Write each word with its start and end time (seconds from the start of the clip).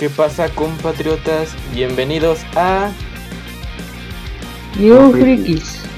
¿Qué 0.00 0.08
pasa 0.08 0.48
compatriotas? 0.54 1.54
Bienvenidos 1.74 2.40
a... 2.56 2.90
New 4.78 5.12
Frikis. 5.12 5.89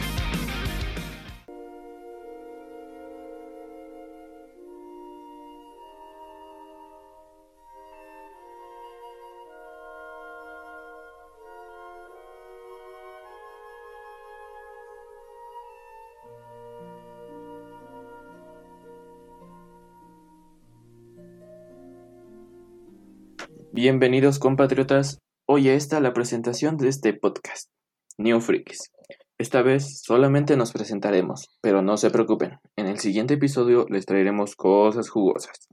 Bienvenidos 23.75 24.39
compatriotas. 24.39 25.19
Hoy 25.47 25.71
está 25.71 25.99
la 26.01 26.13
presentación 26.13 26.77
de 26.77 26.89
este 26.89 27.15
podcast, 27.15 27.71
New 28.19 28.39
Freaks. 28.43 28.91
Esta 29.39 29.63
vez 29.63 30.03
solamente 30.03 30.59
nos 30.59 30.73
presentaremos, 30.73 31.49
pero 31.63 31.81
no 31.81 31.97
se 31.97 32.11
preocupen, 32.11 32.59
en 32.77 32.87
el 32.87 32.99
siguiente 32.99 33.33
episodio 33.33 33.87
les 33.89 34.05
traeremos 34.05 34.57
cosas 34.57 35.09
jugosas. 35.09 35.69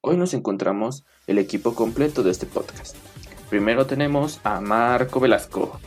Hoy 0.00 0.16
nos 0.16 0.32
encontramos 0.32 1.04
el 1.26 1.36
equipo 1.36 1.74
completo 1.74 2.22
de 2.22 2.30
este 2.30 2.46
podcast. 2.46 2.96
Primero 3.50 3.86
tenemos 3.86 4.40
a 4.42 4.62
Marco 4.62 5.20
Velasco, 5.20 5.78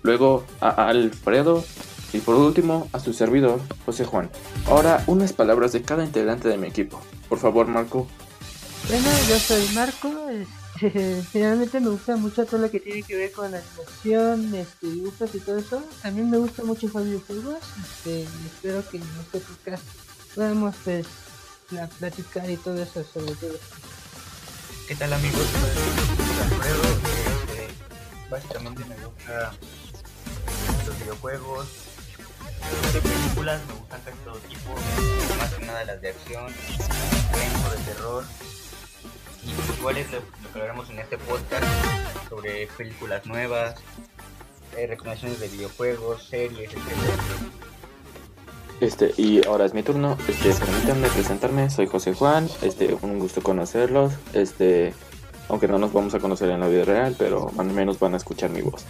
luego 0.00 0.42
a 0.62 0.88
Alfredo 0.88 1.64
y 2.14 2.20
por 2.20 2.36
último 2.36 2.88
a 2.94 2.98
su 2.98 3.12
servidor, 3.12 3.60
José 3.84 4.06
Juan. 4.06 4.30
Ahora 4.64 5.04
unas 5.06 5.34
palabras 5.34 5.72
de 5.72 5.82
cada 5.82 6.02
integrante 6.02 6.48
de 6.48 6.56
mi 6.56 6.66
equipo. 6.66 6.98
Por 7.28 7.36
favor, 7.36 7.66
Marco. 7.66 8.06
Bueno, 8.88 9.10
yo 9.28 9.38
soy 9.38 9.68
Marco, 9.74 10.08
Finalmente 11.32 11.80
me 11.80 11.88
gusta 11.88 12.16
mucho 12.16 12.46
todo 12.46 12.60
lo 12.60 12.70
que 12.70 12.78
tiene 12.78 13.02
que 13.02 13.16
ver 13.16 13.32
con 13.32 13.46
animación, 13.46 14.54
este, 14.54 14.86
dibujos 14.86 15.34
y 15.34 15.40
todo 15.40 15.58
eso. 15.58 15.82
También 16.02 16.30
me 16.30 16.38
gusta 16.38 16.62
mucho 16.62 16.88
jugar 16.88 17.04
videojuegos. 17.04 17.58
Este, 17.82 18.22
espero 18.22 18.88
que 18.88 18.98
en 18.98 19.02
este 19.20 19.40
podcast 19.40 19.82
podamos 20.34 20.74
pues, 20.84 21.06
platicar 21.98 22.48
y 22.48 22.56
todo 22.56 22.80
eso 22.80 23.04
sobre 23.12 23.34
todo. 23.34 23.58
¿Qué 24.86 24.94
tal 24.94 25.12
amigos? 25.12 25.40
Este, 26.62 27.68
básicamente 28.30 28.84
me 28.84 28.94
gustan 29.04 29.52
los 30.86 30.98
videojuegos, 31.00 31.66
de 32.92 33.00
películas, 33.00 33.60
me 33.66 33.74
gustan 33.74 34.00
casi 34.02 34.18
todo 34.18 34.38
tipo, 34.48 34.74
más 35.38 35.54
que 35.54 35.66
nada 35.66 35.84
las 35.84 36.00
de 36.00 36.10
acción, 36.10 36.46
de 36.46 37.84
terror 37.84 38.24
igual 39.78 39.96
es 39.96 40.10
lo, 40.12 40.20
que 40.20 40.58
hablaremos 40.58 40.90
en 40.90 40.98
este 40.98 41.18
podcast 41.18 41.64
sobre 42.28 42.66
películas 42.76 43.26
nuevas, 43.26 43.76
eh, 44.76 44.86
recomendaciones 44.86 45.40
de 45.40 45.48
videojuegos, 45.48 46.24
series, 46.24 46.72
etc. 46.72 46.80
Este, 48.80 49.12
y 49.16 49.44
ahora 49.46 49.64
es 49.64 49.74
mi 49.74 49.82
turno. 49.82 50.16
Este, 50.28 50.52
permítanme 50.52 51.08
presentarme, 51.08 51.70
soy 51.70 51.86
José 51.86 52.14
Juan, 52.14 52.48
este, 52.62 52.96
un 53.02 53.18
gusto 53.18 53.42
conocerlos. 53.42 54.12
Este, 54.32 54.94
aunque 55.48 55.68
no 55.68 55.78
nos 55.78 55.92
vamos 55.92 56.14
a 56.14 56.20
conocer 56.20 56.50
en 56.50 56.60
la 56.60 56.68
vida 56.68 56.84
real, 56.84 57.16
pero 57.18 57.50
al 57.56 57.70
menos 57.70 57.98
van 57.98 58.14
a 58.14 58.16
escuchar 58.18 58.50
mi 58.50 58.62
voz. 58.62 58.84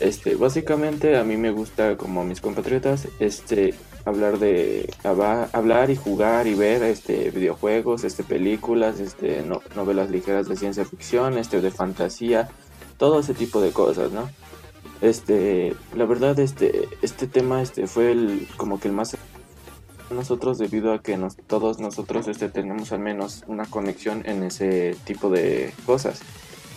Este, 0.00 0.34
básicamente 0.34 1.16
a 1.16 1.24
mí 1.24 1.36
me 1.36 1.50
gusta 1.50 1.96
como 1.96 2.24
mis 2.24 2.40
compatriotas, 2.40 3.08
este, 3.20 3.74
hablar 4.04 4.38
de 4.38 4.92
hablar 5.04 5.90
y 5.90 5.96
jugar 5.96 6.46
y 6.46 6.54
ver 6.54 6.82
este 6.82 7.30
videojuegos, 7.30 8.04
este 8.04 8.24
películas, 8.24 8.98
este 8.98 9.44
novelas 9.76 10.10
ligeras 10.10 10.48
de 10.48 10.56
ciencia 10.56 10.84
ficción, 10.84 11.38
este 11.38 11.60
de 11.60 11.70
fantasía, 11.70 12.48
todo 12.98 13.20
ese 13.20 13.34
tipo 13.34 13.60
de 13.60 13.70
cosas, 13.70 14.10
¿no? 14.12 14.28
Este, 15.00 15.74
la 15.94 16.06
verdad 16.06 16.38
este 16.38 16.88
este 17.02 17.26
tema 17.26 17.62
este 17.62 17.86
fue 17.86 18.12
el 18.12 18.48
como 18.56 18.80
que 18.80 18.88
el 18.88 18.94
más 18.94 19.16
nosotros 20.10 20.58
debido 20.58 20.92
a 20.92 21.02
que 21.02 21.16
nos, 21.16 21.36
todos 21.36 21.78
nosotros 21.78 22.28
este 22.28 22.48
tenemos 22.48 22.92
al 22.92 23.00
menos 23.00 23.44
una 23.46 23.64
conexión 23.66 24.22
en 24.26 24.42
ese 24.42 24.96
tipo 25.04 25.30
de 25.30 25.72
cosas 25.86 26.20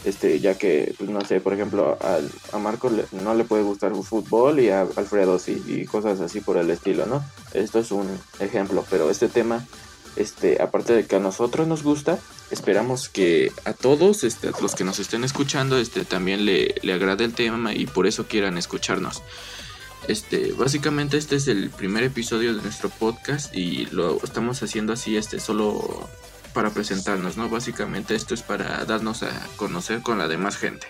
este, 0.07 0.39
ya 0.39 0.57
que, 0.57 0.93
pues 0.97 1.09
no 1.09 1.21
sé, 1.21 1.41
por 1.41 1.53
ejemplo, 1.53 1.97
a 2.01 2.57
Marco 2.57 2.89
no 3.11 3.33
le 3.33 3.43
puede 3.43 3.63
gustar 3.63 3.93
fútbol 3.93 4.59
y 4.59 4.69
a 4.69 4.81
Alfredo 4.81 5.37
sí, 5.37 5.61
y 5.67 5.85
cosas 5.85 6.21
así 6.21 6.39
por 6.39 6.57
el 6.57 6.69
estilo, 6.69 7.05
¿no? 7.05 7.23
Esto 7.53 7.79
es 7.79 7.91
un 7.91 8.07
ejemplo, 8.39 8.85
pero 8.89 9.09
este 9.09 9.27
tema, 9.27 9.65
este, 10.15 10.61
aparte 10.61 10.93
de 10.93 11.05
que 11.05 11.17
a 11.17 11.19
nosotros 11.19 11.67
nos 11.67 11.83
gusta, 11.83 12.19
esperamos 12.51 13.09
que 13.09 13.51
a 13.65 13.73
todos, 13.73 14.23
este, 14.23 14.47
a 14.47 14.51
los 14.61 14.75
que 14.75 14.85
nos 14.85 14.99
estén 14.99 15.23
escuchando, 15.23 15.77
este, 15.77 16.05
también 16.05 16.45
le, 16.45 16.75
le 16.81 16.93
agrade 16.93 17.25
el 17.25 17.33
tema 17.33 17.73
y 17.73 17.85
por 17.85 18.07
eso 18.07 18.27
quieran 18.27 18.57
escucharnos. 18.57 19.21
Este, 20.07 20.53
básicamente 20.53 21.17
este 21.17 21.35
es 21.35 21.49
el 21.49 21.69
primer 21.69 22.03
episodio 22.03 22.55
de 22.55 22.61
nuestro 22.61 22.89
podcast 22.89 23.53
y 23.53 23.87
lo 23.87 24.23
estamos 24.23 24.63
haciendo 24.63 24.93
así, 24.93 25.17
este, 25.17 25.41
solo 25.41 26.07
para 26.57 26.71
presentarnos, 26.71 27.37
¿no? 27.37 27.49
Básicamente 27.49 28.15
esto 28.15 28.33
es 28.33 28.41
para 28.41 28.83
darnos 28.85 29.21
a 29.21 29.29
conocer 29.57 30.01
con 30.01 30.17
la 30.17 30.27
demás 30.27 30.57
gente. 30.57 30.87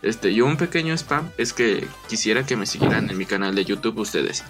Este, 0.00 0.32
yo 0.32 0.46
un 0.46 0.56
pequeño 0.56 0.94
spam 0.94 1.30
es 1.36 1.52
que 1.52 1.86
quisiera 2.08 2.46
que 2.46 2.56
me 2.56 2.64
siguieran 2.64 3.10
en 3.10 3.18
mi 3.18 3.26
canal 3.26 3.54
de 3.54 3.66
YouTube 3.66 3.98
ustedes. 3.98 4.44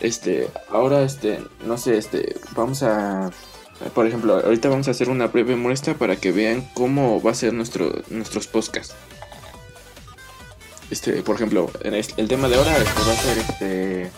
Este, 0.00 0.48
ahora 0.70 1.02
este, 1.02 1.44
no 1.66 1.76
sé, 1.76 1.98
este, 1.98 2.34
vamos 2.56 2.82
a 2.82 3.30
por 3.94 4.06
ejemplo, 4.06 4.40
ahorita 4.42 4.70
vamos 4.70 4.88
a 4.88 4.92
hacer 4.92 5.10
una 5.10 5.26
breve 5.26 5.54
muestra 5.54 5.92
para 5.92 6.16
que 6.16 6.32
vean 6.32 6.66
cómo 6.72 7.20
va 7.20 7.32
a 7.32 7.34
ser 7.34 7.52
nuestro 7.52 7.92
nuestros 8.08 8.46
podcasts. 8.46 8.94
Este, 10.90 11.20
por 11.20 11.36
ejemplo, 11.36 11.70
el 11.82 12.28
tema 12.28 12.48
de 12.48 12.56
ahora 12.56 12.74
este, 12.78 13.02
va 13.02 13.12
a 13.12 13.16
ser 13.16 13.38
este 13.38 14.10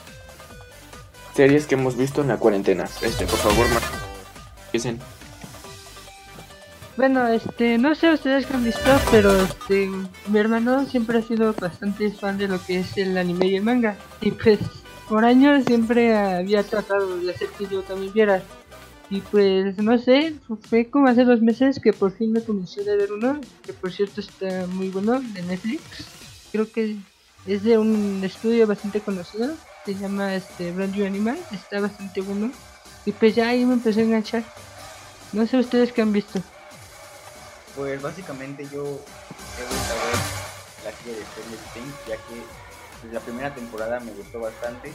series 1.34 1.66
que 1.66 1.75
hemos 1.75 1.97
visto 1.97 2.21
en 2.21 2.28
la 2.28 2.37
cuarentena. 2.37 2.84
Este, 3.03 3.27
por 3.27 3.41
favor, 3.41 3.66
dicen 4.72 5.01
bueno, 6.97 7.27
este, 7.27 7.78
no 7.78 7.94
sé 7.94 8.12
ustedes 8.12 8.47
qué 8.47 8.55
han 8.55 8.65
visto, 8.65 8.91
pero 9.10 9.34
este, 9.37 9.91
mi 10.28 10.38
hermano 10.38 10.87
siempre 10.87 11.19
ha 11.19 11.22
sido 11.22 11.53
bastante 11.55 12.10
fan 12.10 12.38
de 12.38 12.49
lo 12.49 12.65
que 12.65 12.81
es 12.81 12.97
el 12.97 13.16
anime 13.19 13.49
y 13.49 13.56
el 13.56 13.65
manga. 13.65 13.97
Y 14.21 14.31
pues, 14.31 14.60
por 15.09 15.25
años 15.25 15.65
siempre 15.66 16.16
había 16.16 16.62
tratado 16.62 17.19
de 17.19 17.33
hacer 17.33 17.49
que 17.59 17.66
yo 17.66 17.83
también 17.83 18.12
viera. 18.12 18.43
Y 19.10 19.21
pues, 19.21 19.77
no 19.78 19.99
sé, 19.99 20.34
fue 20.69 20.88
como 20.88 21.09
hace 21.09 21.25
dos 21.25 21.43
meses 21.43 21.81
que 21.81 21.93
por 21.93 22.12
fin 22.12 22.33
me 22.33 22.43
convenció 22.43 22.84
de 22.84 22.97
ver 22.97 23.12
uno, 23.12 23.41
que 23.62 23.72
por 23.72 23.93
cierto 23.93 24.21
está 24.21 24.66
muy 24.69 24.88
bueno, 24.88 25.21
de 25.21 25.43
Netflix. 25.43 25.83
Creo 26.53 26.71
que 26.71 26.97
es 27.47 27.62
de 27.65 27.77
un 27.77 28.22
estudio 28.25 28.66
bastante 28.66 29.00
conocido, 29.00 29.54
se 29.84 29.94
llama 29.94 30.34
este 30.34 30.72
Brand 30.72 30.94
New 30.94 31.06
Animal, 31.06 31.38
está 31.53 31.81
bastante 31.81 32.21
bueno. 32.21 32.50
Y 33.04 33.12
pues 33.12 33.34
ya 33.34 33.49
ahí 33.49 33.65
me 33.65 33.75
empecé 33.75 34.00
a 34.00 34.04
enganchar. 34.04 34.44
No 35.33 35.47
sé 35.47 35.59
ustedes 35.59 35.93
qué 35.93 36.00
han 36.00 36.12
visto. 36.12 36.41
Pues 37.77 38.01
básicamente 38.01 38.65
yo 38.65 38.83
he 38.83 39.65
vuelto 39.67 39.93
a 39.93 40.07
ver 40.07 40.17
la 40.85 40.93
serie 40.93 41.19
de 41.19 41.25
Stranger 41.25 41.59
Things, 41.73 41.95
ya 42.07 42.17
que 42.17 42.43
pues, 43.01 43.12
la 43.12 43.21
primera 43.21 43.55
temporada 43.55 43.99
me 44.01 44.12
gustó 44.12 44.41
bastante, 44.41 44.93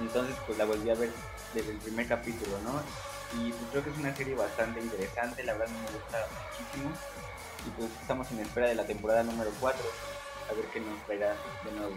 entonces 0.00 0.36
pues 0.46 0.58
la 0.58 0.64
volví 0.64 0.90
a 0.90 0.94
ver 0.94 1.10
desde 1.54 1.70
el 1.70 1.78
primer 1.78 2.06
capítulo, 2.08 2.58
¿no? 2.64 2.80
Y 3.40 3.50
pues 3.52 3.62
creo 3.70 3.84
que 3.84 3.90
es 3.90 3.98
una 3.98 4.14
serie 4.14 4.34
bastante 4.34 4.80
interesante, 4.80 5.42
la 5.42 5.54
verdad 5.54 5.68
me 5.68 5.98
gusta 5.98 6.26
muchísimo, 6.50 6.92
y 7.66 7.70
pues 7.78 7.90
estamos 8.00 8.30
en 8.30 8.40
espera 8.40 8.68
de 8.68 8.74
la 8.74 8.84
temporada 8.84 9.22
número 9.22 9.50
4, 9.58 9.80
a 10.50 10.54
ver 10.54 10.64
qué 10.66 10.80
nos 10.80 11.00
traerá 11.06 11.34
de 11.64 11.72
nuevo. 11.78 11.92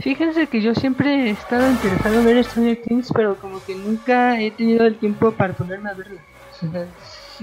Fíjense 0.00 0.46
que 0.48 0.60
yo 0.60 0.74
siempre 0.74 1.28
he 1.28 1.30
estado 1.30 1.70
interesado 1.70 2.16
en 2.16 2.24
ver 2.24 2.44
Stranger 2.44 2.82
Things, 2.82 3.12
pero 3.14 3.36
como 3.36 3.64
que 3.64 3.74
nunca 3.74 4.40
he 4.40 4.50
tenido 4.50 4.84
el 4.84 4.98
tiempo 4.98 5.30
para 5.32 5.54
ponerme 5.54 5.90
a 5.90 5.94
verla 5.94 6.20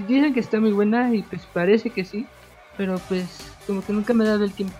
dicen 0.02 0.34
que 0.34 0.40
está 0.40 0.60
muy 0.60 0.72
buena 0.72 1.14
y 1.14 1.22
pues 1.22 1.46
parece 1.52 1.90
que 1.90 2.04
sí, 2.04 2.26
pero 2.76 3.00
pues 3.08 3.26
como 3.66 3.84
que 3.84 3.92
nunca 3.92 4.12
me 4.14 4.24
ha 4.24 4.28
dado 4.28 4.44
el 4.44 4.52
tiempo. 4.52 4.76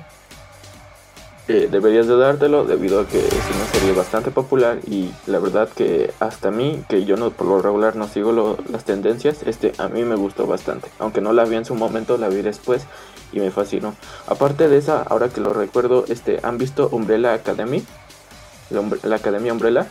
Eh, 1.46 1.68
deberías 1.70 2.06
de 2.06 2.16
dártelo 2.16 2.64
debido 2.64 3.00
a 3.00 3.06
que 3.06 3.18
es 3.18 3.50
una 3.54 3.66
serie 3.66 3.92
bastante 3.92 4.30
popular 4.30 4.78
y 4.86 5.10
la 5.26 5.38
verdad 5.38 5.68
que 5.68 6.10
hasta 6.18 6.48
a 6.48 6.50
mí, 6.50 6.82
que 6.88 7.04
yo 7.04 7.18
no 7.18 7.32
por 7.32 7.46
lo 7.46 7.60
regular 7.60 7.96
no 7.96 8.08
sigo 8.08 8.56
las 8.70 8.84
tendencias, 8.84 9.42
este 9.42 9.72
a 9.76 9.88
mí 9.88 10.04
me 10.04 10.14
gustó 10.14 10.46
bastante. 10.46 10.88
Aunque 10.98 11.20
no 11.20 11.34
la 11.34 11.44
vi 11.44 11.56
en 11.56 11.66
su 11.66 11.74
momento, 11.74 12.16
la 12.16 12.28
vi 12.30 12.40
después 12.40 12.86
y 13.30 13.40
me 13.40 13.50
fascinó. 13.50 13.94
Aparte 14.26 14.68
de 14.68 14.78
esa, 14.78 15.02
ahora 15.02 15.28
que 15.28 15.42
lo 15.42 15.52
recuerdo, 15.52 16.06
este 16.08 16.40
¿han 16.42 16.56
visto 16.56 16.88
Umbrella 16.90 17.34
Academy? 17.34 17.84
La 19.02 19.16
Academia 19.16 19.52
Umbrella. 19.52 19.88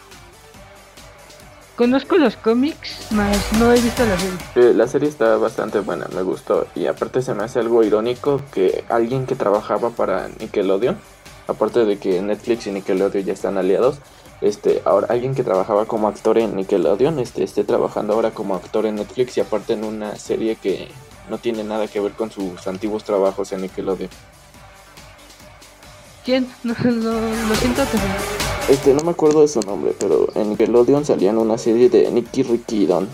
Conozco 1.75 2.17
los 2.17 2.35
cómics, 2.35 3.07
mas 3.09 3.51
no 3.53 3.73
he 3.73 3.81
visto 3.81 4.05
la 4.05 4.17
serie. 4.19 4.37
Eh, 4.55 4.73
la 4.75 4.87
serie 4.87 5.09
está 5.09 5.37
bastante 5.37 5.79
buena, 5.79 6.07
me 6.13 6.21
gustó. 6.21 6.67
Y 6.75 6.85
aparte 6.85 7.23
se 7.23 7.33
me 7.33 7.43
hace 7.43 7.59
algo 7.59 7.83
irónico 7.83 8.39
que 8.53 8.83
alguien 8.89 9.25
que 9.25 9.35
trabajaba 9.35 9.89
para 9.89 10.27
Nickelodeon, 10.39 10.99
aparte 11.47 11.85
de 11.85 11.97
que 11.97 12.21
Netflix 12.21 12.67
y 12.67 12.71
Nickelodeon 12.71 13.25
ya 13.25 13.33
están 13.33 13.57
aliados, 13.57 13.97
este, 14.41 14.83
ahora 14.85 15.07
alguien 15.09 15.33
que 15.33 15.43
trabajaba 15.43 15.85
como 15.85 16.07
actor 16.07 16.37
en 16.37 16.55
Nickelodeon, 16.55 17.17
este, 17.17 17.43
esté 17.43 17.63
trabajando 17.63 18.13
ahora 18.13 18.31
como 18.31 18.53
actor 18.53 18.85
en 18.85 18.95
Netflix 18.95 19.37
y 19.37 19.41
aparte 19.41 19.73
en 19.73 19.83
una 19.83 20.15
serie 20.15 20.57
que 20.57 20.89
no 21.27 21.39
tiene 21.39 21.63
nada 21.63 21.87
que 21.87 21.99
ver 21.99 22.11
con 22.11 22.29
sus 22.29 22.67
antiguos 22.67 23.03
trabajos 23.03 23.51
en 23.51 23.61
Nickelodeon. 23.61 24.11
¿Quién? 26.23 26.47
No, 26.63 26.75
no, 26.83 27.47
lo 27.47 27.55
siento, 27.55 27.83
pero... 27.91 28.42
Este, 28.69 28.93
no 28.93 29.03
me 29.03 29.11
acuerdo 29.11 29.41
de 29.41 29.49
su 29.49 29.59
nombre, 29.59 29.93
pero 29.99 30.29
en 30.35 30.49
Nickelodeon 30.49 31.03
salían 31.05 31.37
una 31.37 31.57
serie 31.57 31.89
de 31.89 32.09
Nicky 32.09 32.43
Ricky 32.43 32.85
Don. 32.85 33.09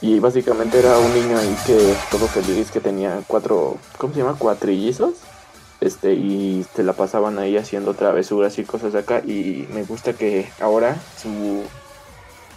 Y 0.00 0.20
básicamente 0.20 0.78
era 0.78 0.98
un 0.98 1.12
niño 1.12 1.36
ahí 1.36 1.56
que 1.66 1.94
todo 2.10 2.26
feliz, 2.28 2.70
que 2.70 2.80
tenía 2.80 3.22
cuatro, 3.26 3.76
¿cómo 3.98 4.14
se 4.14 4.20
llama? 4.20 4.38
Cuatrillizos. 4.38 5.14
Este, 5.80 6.14
y 6.14 6.64
se 6.76 6.84
la 6.84 6.92
pasaban 6.92 7.40
ahí 7.40 7.56
haciendo 7.56 7.94
travesuras 7.94 8.56
y 8.58 8.64
cosas 8.64 8.94
acá. 8.94 9.20
Y 9.24 9.66
me 9.72 9.82
gusta 9.82 10.12
que 10.12 10.48
ahora 10.60 10.96
su, 11.20 11.62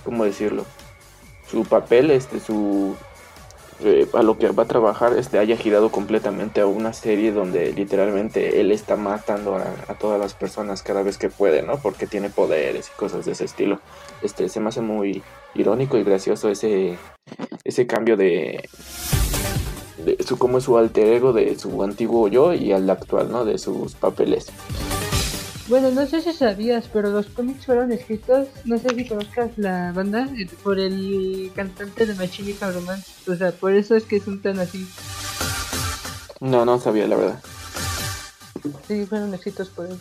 ¿cómo 0.04 0.26
decirlo? 0.26 0.64
Su 1.50 1.64
papel, 1.64 2.12
este, 2.12 2.40
su, 2.40 2.96
eh, 3.84 4.08
a 4.14 4.24
lo 4.24 4.38
que 4.38 4.50
va 4.50 4.64
a 4.64 4.68
trabajar 4.68 5.18
este 5.18 5.38
haya 5.38 5.58
girado 5.58 5.92
completamente 5.92 6.62
a 6.62 6.66
una 6.66 6.94
serie 6.94 7.34
donde 7.34 7.74
literalmente 7.74 8.62
él 8.62 8.72
está 8.72 8.96
matando 8.96 9.58
a, 9.58 9.94
todas 9.96 10.20
las 10.20 10.34
personas 10.34 10.82
cada 10.82 11.04
vez 11.04 11.18
que 11.18 11.30
puede, 11.30 11.62
¿no? 11.62 11.78
Porque 11.78 12.08
tiene 12.08 12.30
poderes 12.30 12.90
y 12.90 12.98
cosas 12.98 13.26
de 13.26 13.34
ese 13.34 13.44
estilo. 13.44 13.82
Este 14.22 14.48
se 14.48 14.60
me 14.62 14.70
hace 14.70 14.82
muy 14.82 15.24
irónico 15.56 15.98
y 15.98 16.04
gracioso 16.04 16.50
ese 16.50 16.98
ese 17.66 17.86
cambio 17.86 18.16
de, 18.16 18.70
de 20.06 20.24
su 20.24 20.38
como 20.38 20.62
su 20.62 20.78
alter 20.78 21.08
ego 21.08 21.34
de 21.34 21.58
su 21.60 21.84
antiguo 21.84 22.30
yo 22.30 22.54
y 22.54 22.72
al 22.72 22.90
actual, 22.90 23.30
¿no? 23.30 23.44
De 23.44 23.58
sus 23.58 23.96
papeles. 23.96 24.48
Bueno, 25.68 25.90
no 25.90 26.06
sé 26.06 26.22
si 26.22 26.32
sabías, 26.32 26.86
pero 26.94 27.10
los 27.10 27.26
cómics 27.26 27.66
fueron 27.66 27.92
escritos, 27.92 28.48
no 28.66 28.78
sé 28.78 28.90
si 28.94 29.08
conozcas 29.08 29.50
la 29.58 29.92
banda, 29.94 30.30
eh, 30.38 30.48
por 30.64 30.80
el 30.80 31.52
cantante 31.56 32.06
de 32.06 32.14
Machine 32.14 32.56
Romance. 32.60 33.12
O 33.28 33.36
sea, 33.36 33.52
por 33.52 33.74
eso 33.74 33.96
es 33.96 34.04
que 34.04 34.20
son 34.20 34.42
tan 34.44 34.60
así. 34.60 34.88
No, 36.40 36.66
no 36.66 36.80
sabía, 36.80 37.08
la 37.08 37.16
verdad. 37.16 37.44
Sí, 38.88 39.08
fueron 39.08 39.34
escritos 39.34 39.70
por 39.70 39.88
él. 39.88 39.98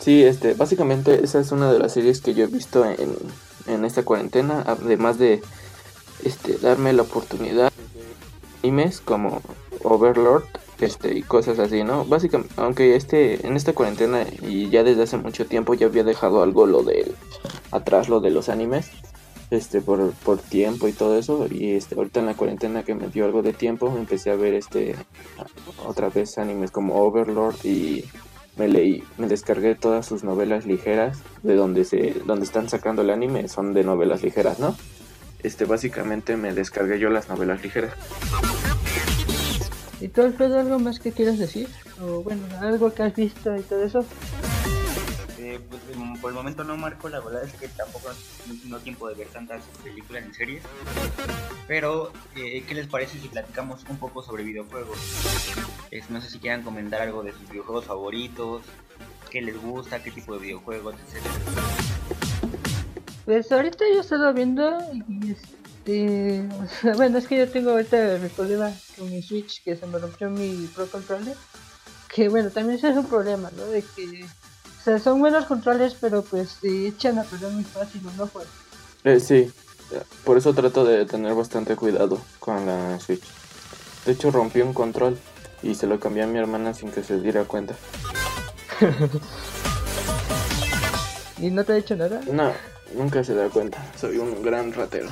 Sí, 0.00 0.24
este, 0.24 0.54
básicamente 0.54 1.22
esa 1.22 1.38
es 1.38 1.52
una 1.52 1.70
de 1.70 1.78
las 1.78 1.92
series 1.92 2.22
que 2.22 2.32
yo 2.32 2.44
he 2.44 2.48
visto 2.48 2.86
en, 2.86 3.14
en 3.66 3.84
esta 3.84 4.02
cuarentena, 4.02 4.64
además 4.66 5.18
de 5.18 5.42
este, 6.24 6.56
darme 6.56 6.94
la 6.94 7.02
oportunidad 7.02 7.70
de 7.70 8.02
animes 8.62 9.00
como 9.00 9.42
Overlord 9.84 10.44
este 10.86 11.16
y 11.18 11.22
cosas 11.22 11.58
así, 11.58 11.84
¿no? 11.84 12.04
Básicamente, 12.04 12.52
aunque 12.56 12.96
este 12.96 13.46
en 13.46 13.56
esta 13.56 13.72
cuarentena 13.72 14.24
y 14.42 14.70
ya 14.70 14.82
desde 14.82 15.02
hace 15.02 15.16
mucho 15.16 15.46
tiempo 15.46 15.74
ya 15.74 15.86
había 15.86 16.04
dejado 16.04 16.42
algo 16.42 16.66
lo 16.66 16.82
del 16.82 17.14
atrás 17.70 18.08
lo 18.08 18.20
de 18.20 18.30
los 18.30 18.48
animes, 18.48 18.90
este 19.50 19.80
por, 19.80 20.12
por 20.12 20.38
tiempo 20.38 20.88
y 20.88 20.92
todo 20.92 21.18
eso 21.18 21.46
y 21.50 21.72
este 21.72 21.94
ahorita 21.94 22.20
en 22.20 22.26
la 22.26 22.34
cuarentena 22.34 22.84
que 22.84 22.94
me 22.94 23.08
dio 23.08 23.24
algo 23.24 23.42
de 23.42 23.52
tiempo 23.52 23.94
empecé 23.96 24.30
a 24.30 24.36
ver 24.36 24.54
este 24.54 24.96
otra 25.86 26.08
vez 26.08 26.38
animes 26.38 26.70
como 26.70 27.02
Overlord 27.02 27.56
y 27.64 28.04
me 28.56 28.68
leí, 28.68 29.02
me 29.18 29.28
descargué 29.28 29.74
todas 29.74 30.06
sus 30.06 30.24
novelas 30.24 30.66
ligeras 30.66 31.18
de 31.42 31.54
donde 31.54 31.84
se 31.84 32.14
donde 32.26 32.44
están 32.44 32.68
sacando 32.68 33.02
el 33.02 33.10
anime, 33.10 33.48
son 33.48 33.74
de 33.74 33.84
novelas 33.84 34.22
ligeras, 34.22 34.58
¿no? 34.58 34.76
Este 35.42 35.64
básicamente 35.64 36.36
me 36.36 36.52
descargué 36.52 36.98
yo 36.98 37.10
las 37.10 37.28
novelas 37.28 37.62
ligeras. 37.62 37.92
¿Y 40.02 40.08
tú, 40.08 40.22
Alfredo, 40.22 40.58
algo 40.58 40.80
más 40.80 40.98
que 40.98 41.12
quieras 41.12 41.38
decir? 41.38 41.68
O 42.02 42.24
bueno, 42.24 42.42
algo 42.60 42.92
que 42.92 43.04
has 43.04 43.14
visto 43.14 43.56
y 43.56 43.62
todo 43.62 43.84
eso. 43.84 44.04
Eh, 45.38 45.60
pues, 45.70 45.80
por 46.20 46.30
el 46.30 46.34
momento 46.34 46.64
no 46.64 46.76
marco, 46.76 47.08
la 47.08 47.20
verdad 47.20 47.44
es 47.44 47.52
que 47.52 47.68
tampoco 47.68 48.08
no 48.48 48.54
tengo 48.60 48.78
tiempo 48.80 49.08
de 49.08 49.14
ver 49.14 49.28
tantas 49.28 49.62
películas 49.84 50.26
ni 50.26 50.34
series. 50.34 50.64
Pero, 51.68 52.10
eh, 52.34 52.64
¿qué 52.66 52.74
les 52.74 52.88
parece 52.88 53.20
si 53.20 53.28
platicamos 53.28 53.84
un 53.88 53.96
poco 53.98 54.24
sobre 54.24 54.42
videojuegos? 54.42 54.98
Es, 55.92 56.10
no 56.10 56.20
sé 56.20 56.30
si 56.30 56.40
quieran 56.40 56.62
comentar 56.62 57.00
algo 57.00 57.22
de 57.22 57.30
sus 57.30 57.48
videojuegos 57.48 57.84
favoritos, 57.84 58.62
qué 59.30 59.40
les 59.40 59.56
gusta, 59.62 60.02
qué 60.02 60.10
tipo 60.10 60.34
de 60.34 60.40
videojuegos, 60.40 60.96
etc. 60.96 61.24
Pues 63.24 63.52
ahorita 63.52 63.84
yo 63.88 63.98
he 63.98 64.00
estado 64.00 64.34
viendo 64.34 64.80
y 65.08 65.36
este, 65.84 66.46
bueno, 66.96 67.18
es 67.18 67.26
que 67.26 67.38
yo 67.38 67.48
tengo 67.48 67.72
ahorita 67.72 68.18
mi 68.22 68.28
problema 68.28 68.72
con 68.96 69.10
mi 69.10 69.22
Switch 69.22 69.62
que 69.64 69.76
se 69.76 69.86
me 69.86 69.98
rompió 69.98 70.30
mi 70.30 70.68
Pro 70.74 70.86
Controller. 70.86 71.36
Que 72.08 72.28
bueno, 72.28 72.50
también 72.50 72.78
ese 72.78 72.90
es 72.90 72.96
un 72.96 73.06
problema, 73.06 73.50
¿no? 73.56 73.64
De 73.64 73.82
que, 73.82 74.24
o 74.24 74.84
sea, 74.84 74.98
son 74.98 75.18
buenos 75.20 75.46
controles, 75.46 75.96
pero 76.00 76.22
pues 76.22 76.58
se 76.60 76.86
echan 76.88 77.18
a 77.18 77.24
perder 77.24 77.50
muy 77.52 77.64
fácil, 77.64 78.02
¿no? 78.16 78.26
Pues, 78.26 78.46
Eh, 79.04 79.18
sí, 79.18 79.50
por 80.24 80.36
eso 80.36 80.52
trato 80.52 80.84
de 80.84 81.06
tener 81.06 81.34
bastante 81.34 81.74
cuidado 81.74 82.20
con 82.38 82.66
la 82.66 83.00
Switch. 83.00 83.24
De 84.04 84.12
hecho, 84.12 84.30
rompí 84.30 84.60
un 84.60 84.74
control 84.74 85.18
y 85.62 85.74
se 85.74 85.86
lo 85.86 85.98
cambié 85.98 86.24
a 86.24 86.26
mi 86.26 86.38
hermana 86.38 86.74
sin 86.74 86.90
que 86.90 87.02
se 87.02 87.18
diera 87.20 87.44
cuenta. 87.44 87.74
¿Y 91.38 91.50
no 91.50 91.64
te 91.64 91.72
ha 91.72 91.76
hecho 91.78 91.96
nada? 91.96 92.20
No, 92.30 92.52
nunca 92.94 93.24
se 93.24 93.34
da 93.34 93.48
cuenta. 93.48 93.82
Soy 93.96 94.18
un 94.18 94.42
gran 94.42 94.72
ratero. 94.72 95.08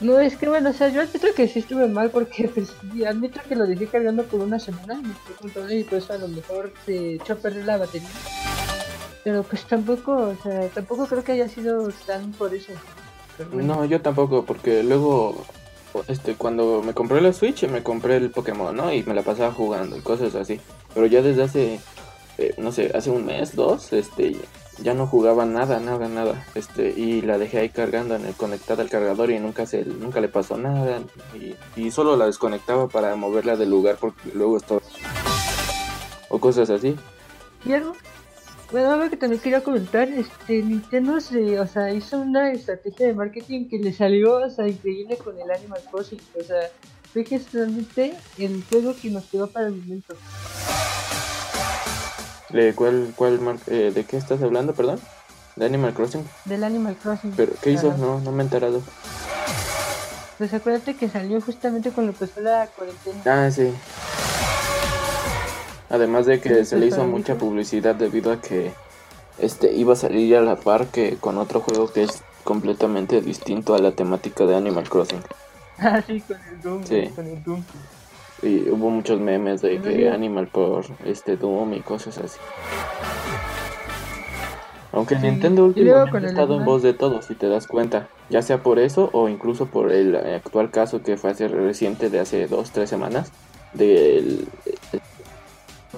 No, 0.00 0.18
es 0.18 0.36
que 0.36 0.48
bueno, 0.48 0.70
o 0.70 0.72
sea, 0.72 0.88
yo 0.88 1.02
admito 1.02 1.26
que 1.36 1.46
sí 1.46 1.58
estuve 1.58 1.86
mal 1.86 2.10
porque 2.10 2.48
pues, 2.54 2.72
admito 3.06 3.40
que 3.46 3.54
lo 3.54 3.66
dejé 3.66 3.86
cargando 3.86 4.24
por 4.24 4.40
una 4.40 4.58
semana 4.58 4.94
mi 4.94 5.12
Pro 5.12 5.36
Controller, 5.40 5.78
y 5.78 5.84
pues 5.84 6.10
a 6.10 6.16
lo 6.16 6.28
mejor 6.28 6.72
se 6.86 7.14
echó 7.14 7.34
a 7.34 7.36
perder 7.36 7.66
la 7.66 7.76
batería. 7.76 8.08
Pero 9.22 9.42
pues 9.42 9.64
tampoco, 9.64 10.12
o 10.12 10.36
sea, 10.42 10.68
tampoco 10.68 11.06
creo 11.06 11.22
que 11.22 11.32
haya 11.32 11.48
sido 11.48 11.90
tan 12.06 12.32
por 12.32 12.54
eso. 12.54 12.72
No, 13.52 13.84
yo 13.84 14.00
tampoco, 14.00 14.44
porque 14.44 14.82
luego, 14.82 15.44
este, 16.08 16.34
cuando 16.34 16.82
me 16.82 16.94
compré 16.94 17.20
la 17.20 17.32
Switch, 17.32 17.66
me 17.68 17.82
compré 17.82 18.16
el 18.16 18.30
Pokémon, 18.30 18.74
¿no? 18.74 18.92
Y 18.92 19.02
me 19.02 19.14
la 19.14 19.22
pasaba 19.22 19.52
jugando 19.52 19.96
y 19.96 20.00
cosas 20.00 20.34
así. 20.34 20.60
Pero 20.94 21.06
ya 21.06 21.20
desde 21.20 21.42
hace, 21.42 21.80
eh, 22.38 22.54
no 22.56 22.72
sé, 22.72 22.90
hace 22.94 23.10
un 23.10 23.26
mes, 23.26 23.54
dos, 23.54 23.92
este, 23.92 24.36
ya 24.82 24.94
no 24.94 25.06
jugaba 25.06 25.44
nada, 25.44 25.80
nada, 25.80 26.08
nada. 26.08 26.46
Este, 26.54 26.90
y 26.90 27.22
la 27.22 27.38
dejé 27.38 27.58
ahí 27.58 27.68
cargando 27.68 28.14
en 28.14 28.24
el 28.24 28.34
conectada 28.34 28.82
al 28.82 28.90
cargador 28.90 29.30
y 29.30 29.38
nunca 29.38 29.66
se, 29.66 29.84
nunca 29.84 30.20
le 30.20 30.28
pasó 30.28 30.56
nada. 30.56 31.00
Y, 31.76 31.90
solo 31.90 32.16
la 32.16 32.26
desconectaba 32.26 32.88
para 32.88 33.16
moverla 33.16 33.56
del 33.56 33.70
lugar 33.70 33.96
porque 34.00 34.30
luego 34.34 34.56
estaba 34.56 34.80
o 36.28 36.38
cosas 36.38 36.70
así. 36.70 36.96
¿Y 37.64 37.72
algo? 37.72 37.94
Bueno, 38.70 38.92
algo 38.92 39.10
que 39.10 39.16
también 39.16 39.42
quería 39.42 39.64
comentar, 39.64 40.08
este, 40.08 40.62
Nintendo 40.62 41.20
se, 41.20 41.58
o 41.58 41.66
sea, 41.66 41.92
hizo 41.92 42.20
una 42.20 42.52
estrategia 42.52 43.08
de 43.08 43.14
marketing 43.14 43.68
que 43.68 43.78
le 43.78 43.92
salió, 43.92 44.36
o 44.36 44.48
sea, 44.48 44.68
increíble 44.68 45.16
con 45.16 45.36
el 45.40 45.50
Animal 45.50 45.80
Crossing, 45.90 46.20
o 46.38 46.44
sea, 46.44 46.70
fue 47.12 47.24
que 47.24 47.34
es 47.34 47.52
realmente 47.52 48.14
el 48.38 48.62
juego 48.70 48.94
que 48.94 49.10
nos 49.10 49.24
quedó 49.24 49.48
para 49.48 49.66
el 49.66 49.74
momento. 49.74 50.14
¿De 52.52 52.74
cuál, 52.74 53.12
cuál 53.16 53.38
eh, 53.68 53.92
de 53.94 54.04
qué 54.04 54.16
estás 54.16 54.42
hablando, 54.42 54.74
perdón? 54.74 55.00
¿De 55.56 55.66
Animal 55.66 55.94
Crossing? 55.94 56.24
Del 56.44 56.64
Animal 56.64 56.96
Crossing. 56.96 57.32
¿Pero 57.36 57.52
qué 57.60 57.72
hizo? 57.72 57.96
No, 57.96 58.20
no 58.20 58.32
me 58.32 58.42
he 58.42 58.46
enterado. 58.46 58.82
Pues 60.38 60.54
acuérdate 60.54 60.96
que 60.96 61.08
salió 61.08 61.40
justamente 61.40 61.90
cuando 61.90 62.12
empezó 62.12 62.40
la 62.40 62.66
cuarentena. 62.68 63.22
Ah, 63.46 63.50
sí. 63.50 63.72
Además 65.90 66.26
de 66.26 66.40
que 66.40 66.64
se 66.64 66.76
le 66.76 66.86
hizo 66.86 67.04
mucha 67.04 67.34
publicidad 67.36 67.94
debido 67.94 68.32
a 68.32 68.40
que 68.40 68.72
este 69.38 69.72
iba 69.72 69.92
a 69.92 69.96
salir 69.96 70.36
a 70.36 70.40
la 70.40 70.56
par 70.56 70.86
que 70.86 71.16
con 71.16 71.36
otro 71.36 71.60
juego 71.60 71.92
que 71.92 72.04
es 72.04 72.22
completamente 72.44 73.20
distinto 73.20 73.74
a 73.74 73.78
la 73.78 73.92
temática 73.92 74.44
de 74.44 74.56
Animal 74.56 74.88
Crossing. 74.88 75.22
Ah, 75.82 76.02
sí, 76.06 76.20
con 76.20 76.36
el 76.36 76.60
Doom, 76.60 76.84
Sí. 76.84 77.08
con 77.16 77.26
el 77.26 77.42
Doom. 77.42 77.62
Y 78.42 78.68
hubo 78.70 78.88
muchos 78.90 79.20
memes 79.20 79.60
de 79.62 79.74
¿En 79.76 79.82
que? 79.82 80.08
Animal 80.10 80.46
por 80.48 80.84
este 81.04 81.36
Doom 81.36 81.74
y 81.74 81.80
cosas 81.80 82.18
así. 82.18 82.38
Aunque 84.92 85.16
Sí, 85.16 85.22
Nintendo 85.22 85.66
últimamente 85.66 86.16
ha 86.16 86.20
el 86.20 86.26
estado 86.26 86.56
en 86.56 86.64
voz 86.64 86.82
de 86.82 86.94
todos, 86.94 87.26
si 87.26 87.34
te 87.34 87.48
das 87.48 87.66
cuenta. 87.66 88.08
Ya 88.28 88.42
sea 88.42 88.62
por 88.62 88.78
eso 88.78 89.08
o 89.12 89.28
incluso 89.28 89.66
por 89.66 89.92
el 89.92 90.14
eh, 90.16 90.34
actual 90.36 90.70
caso 90.70 91.02
que 91.02 91.16
fue 91.16 91.30
hace 91.30 91.46
reciente 91.48 92.10
de 92.10 92.18
hace 92.20 92.46
dos, 92.48 92.70
tres 92.72 92.90
semanas. 92.90 93.30
Del, 93.72 94.48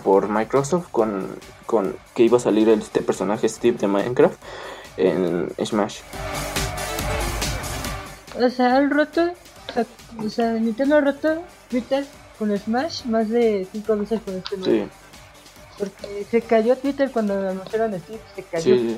por 0.04 0.28
Microsoft 0.28 0.88
con, 0.90 1.26
con 1.64 1.96
que 2.14 2.24
iba 2.24 2.36
a 2.36 2.40
salir 2.40 2.68
el- 2.68 2.80
este 2.80 3.00
personaje 3.00 3.48
Steve 3.48 3.78
de 3.78 3.86
Minecraft 3.86 4.36
en 4.98 5.48
Smash. 5.64 6.00
O 8.38 8.48
sea, 8.50 8.76
han 8.76 8.90
roto, 8.90 9.30
o 10.22 10.28
sea, 10.28 10.52
Nintendo 10.52 11.00
roto 11.00 11.42
Twitter 11.70 12.04
con 12.42 12.58
Smash 12.58 13.04
más 13.04 13.28
de 13.28 13.66
5 13.70 13.96
veces 13.98 14.20
con 14.24 14.34
este 14.34 14.56
nuevo. 14.56 14.84
Sí, 14.84 14.90
Porque 15.78 16.26
se 16.28 16.40
cayó 16.42 16.76
Twitter 16.76 17.10
cuando 17.12 17.34
anunciaron 17.34 17.92
Steve, 18.00 18.18
se 18.34 18.42
cayó. 18.42 18.74
sí. 18.74 18.96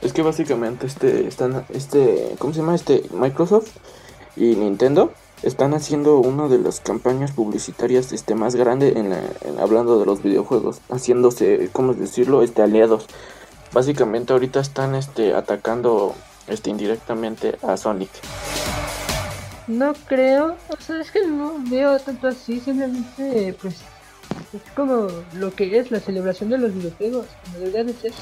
Es 0.00 0.12
que 0.14 0.22
básicamente 0.22 0.86
este 0.86 1.26
están 1.28 1.64
este 1.68 2.34
¿cómo 2.38 2.52
se 2.54 2.60
llama? 2.60 2.74
Este 2.74 3.02
Microsoft 3.12 3.68
y 4.36 4.56
Nintendo 4.56 5.12
están 5.42 5.74
haciendo 5.74 6.18
una 6.18 6.48
de 6.48 6.58
las 6.58 6.80
campañas 6.80 7.32
publicitarias 7.32 8.12
este 8.12 8.34
más 8.34 8.54
grande 8.54 8.94
en, 8.96 9.10
la, 9.10 9.18
en- 9.42 9.58
hablando 9.60 9.98
de 10.00 10.06
los 10.06 10.22
videojuegos, 10.22 10.80
haciéndose, 10.90 11.68
¿cómo 11.72 11.92
decirlo? 11.94 12.42
Este 12.42 12.62
aliados. 12.62 13.06
Básicamente 13.72 14.32
ahorita 14.32 14.60
están 14.60 14.94
este 14.94 15.34
atacando 15.34 16.14
este, 16.46 16.70
indirectamente 16.70 17.58
a 17.62 17.76
Sonic. 17.76 18.10
No 19.72 19.94
creo, 20.06 20.56
o 20.68 20.76
sea, 20.82 21.00
es 21.00 21.10
que 21.10 21.26
no 21.26 21.54
veo 21.70 21.98
tanto 21.98 22.28
así, 22.28 22.60
simplemente 22.60 23.56
pues 23.60 23.76
es 24.52 24.72
como 24.76 25.08
lo 25.34 25.54
que 25.54 25.78
es 25.78 25.90
la 25.90 25.98
celebración 25.98 26.50
de 26.50 26.58
los 26.58 26.74
videojuegos, 26.74 27.26
como 27.44 27.58
debería 27.58 27.84
de 27.84 27.94
ser. 27.94 28.12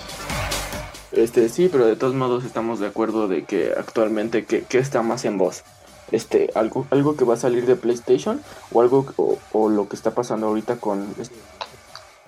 Este, 1.11 1.49
sí, 1.49 1.69
pero 1.69 1.87
de 1.87 1.97
todos 1.97 2.15
modos 2.15 2.45
estamos 2.45 2.79
de 2.79 2.87
acuerdo 2.87 3.27
de 3.27 3.45
que 3.45 3.73
actualmente 3.77 4.45
que, 4.45 4.63
que 4.63 4.79
está 4.79 5.03
más 5.03 5.25
en 5.25 5.39
voz. 5.39 5.65
Este, 6.13 6.51
algo, 6.55 6.87
algo 6.91 7.17
que 7.17 7.25
va 7.25 7.35
a 7.35 7.37
salir 7.37 7.67
de 7.67 7.75
PlayStation 7.75 8.41
o 8.73 8.81
algo 8.81 9.07
o, 9.17 9.39
o 9.53 9.69
lo 9.69 9.89
que 9.89 9.97
está 9.97 10.13
pasando 10.13 10.47
ahorita 10.47 10.77
con 10.77 11.15
este, 11.19 11.35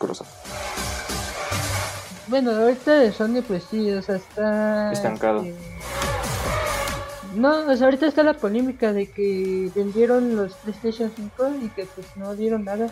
Microsoft. 0.01 0.31
Bueno, 2.27 2.51
ahorita 2.53 2.95
de 2.95 3.13
Sony 3.13 3.43
pues 3.47 3.65
sí, 3.71 3.91
o 3.93 4.03
sea, 4.03 4.17
está... 4.17 4.93
Estancado. 4.93 5.43
este, 5.43 5.72
No, 7.35 7.67
o 7.67 7.77
sea, 7.77 7.87
ahorita 7.87 8.07
está 8.07 8.23
la 8.23 8.35
polémica 8.35 8.93
de 8.93 9.11
que 9.11 9.71
vendieron 9.75 10.37
los 10.37 10.53
PlayStation 10.55 11.11
5 11.15 11.51
y 11.63 11.69
que 11.71 11.87
pues 11.87 12.07
no 12.17 12.35
dieron 12.35 12.65
nada. 12.65 12.91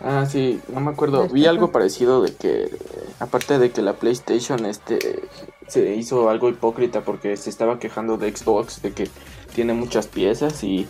Ah, 0.00 0.26
sí, 0.26 0.60
no 0.72 0.80
me 0.80 0.90
acuerdo. 0.90 1.28
Vi 1.28 1.46
algo 1.46 1.72
parecido 1.72 2.22
de 2.22 2.34
que, 2.34 2.70
aparte 3.18 3.58
de 3.58 3.70
que 3.70 3.82
la 3.82 3.94
PlayStation 3.94 4.64
este 4.66 5.22
se 5.66 5.94
hizo 5.96 6.30
algo 6.30 6.48
hipócrita 6.48 7.02
porque 7.02 7.36
se 7.36 7.50
estaba 7.50 7.78
quejando 7.78 8.16
de 8.16 8.34
Xbox 8.34 8.80
de 8.80 8.92
que 8.92 9.08
tiene 9.54 9.74
muchas 9.74 10.06
piezas 10.06 10.62
y 10.62 10.86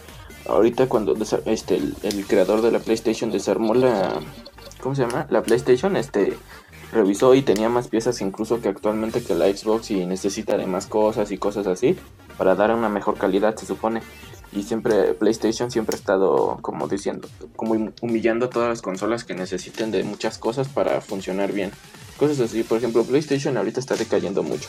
ahorita 0.47 0.89
cuando 0.89 1.17
este 1.47 1.77
el, 1.77 1.97
el 2.03 2.27
creador 2.27 2.63
de 2.63 2.71
la 2.71 2.79
PlayStation 2.81 3.31
desarmó 3.31 3.75
la 3.75 4.21
¿cómo 4.81 4.95
se 4.95 5.03
llama? 5.03 5.27
La 5.31 5.43
PlayStation 5.43 5.97
este 5.97 6.37
revisó 6.93 7.35
y 7.35 7.43
tenía 7.43 7.69
más 7.69 7.89
piezas 7.89 8.21
incluso 8.21 8.61
que 8.61 8.69
actualmente 8.69 9.23
que 9.23 9.35
la 9.35 9.47
Xbox 9.47 9.91
y 9.91 10.07
necesita 10.07 10.57
de 10.57 10.67
más 10.67 10.87
cosas 10.87 11.31
y 11.31 11.39
cosas 11.39 11.67
así 11.67 11.97
para 12.37 12.55
dar 12.55 12.75
una 12.75 12.89
mejor 12.89 13.17
calidad 13.19 13.57
se 13.57 13.67
supone. 13.67 14.03
Y 14.51 14.63
siempre 14.63 15.13
PlayStation 15.15 15.71
siempre 15.71 15.97
ha 15.97 15.99
estado 15.99 16.59
como 16.63 16.89
diciendo 16.89 17.29
como 17.57 17.75
hum- 17.75 17.93
humillando 18.01 18.47
a 18.47 18.51
todas 18.51 18.69
las 18.71 18.81
consolas 18.83 19.25
que 19.25 19.35
necesiten 19.35 19.91
de 19.91 20.05
muchas 20.05 20.39
cosas 20.39 20.69
para 20.69 21.01
funcionar 21.01 21.53
bien. 21.53 21.71
Cosas 22.17 22.41
así 22.41 22.63
por 22.63 22.79
ejemplo 22.79 23.05
PlayStation 23.05 23.57
ahorita 23.57 23.81
está 23.81 23.95
decayendo 23.97 24.43
mucho. 24.43 24.69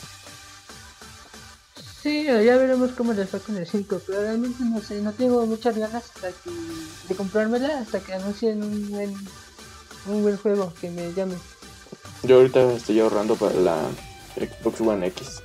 Sí, 2.02 2.24
ya 2.24 2.56
veremos 2.56 2.92
cómo 2.92 3.12
les 3.12 3.34
va 3.34 3.38
con 3.40 3.56
el 3.58 3.66
5, 3.66 4.00
pero 4.06 4.22
realmente 4.22 4.64
no 4.64 4.80
sé, 4.80 5.02
no 5.02 5.12
tengo 5.12 5.44
muchas 5.44 5.76
ganas 5.76 6.04
hasta 6.04 6.28
que, 6.28 6.50
de 7.08 7.14
comprármela 7.14 7.78
hasta 7.78 8.00
que 8.00 8.14
anuncien 8.14 8.62
un 8.62 8.90
buen, 8.90 9.14
un 10.06 10.22
buen 10.22 10.38
juego 10.38 10.72
que 10.80 10.90
me 10.90 11.12
llame. 11.12 11.34
Yo 12.22 12.36
ahorita 12.36 12.72
estoy 12.74 13.00
ahorrando 13.00 13.36
para 13.36 13.54
la 13.54 13.78
Xbox 14.36 14.80
One 14.80 15.06
X 15.08 15.42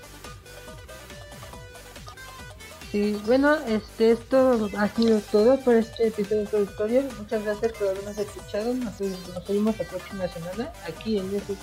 Sí, 2.92 3.20
bueno, 3.26 3.56
este, 3.68 4.12
esto 4.12 4.70
ha 4.78 4.88
sido 4.88 5.20
todo 5.30 5.60
por 5.60 5.76
este 5.76 6.08
episodio 6.08 6.44
introductorio. 6.44 7.04
Muchas 7.20 7.44
gracias 7.44 7.74
por 7.74 7.90
habernos 7.90 8.18
escuchado. 8.18 8.74
Nos, 8.74 9.02
nos 9.02 9.48
vemos 9.50 9.78
la 9.78 9.84
próxima 9.86 10.28
semana 10.30 10.72
aquí 10.88 11.18
en 11.18 11.30
YouTube. 11.30 11.58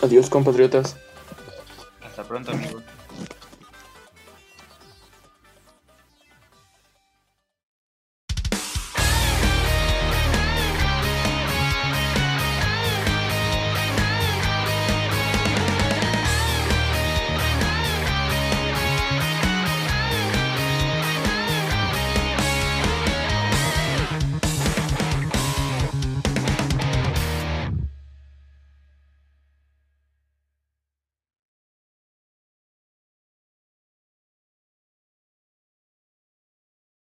adiós 0.00 0.30
compatriotas 0.30 0.96
Hasta 2.02 2.24
pronto, 2.24 2.52
amigos. 2.52 2.82